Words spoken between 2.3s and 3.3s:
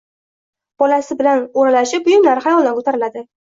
xayolidan ko`tariladi